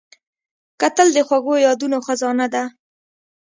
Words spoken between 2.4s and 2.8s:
ده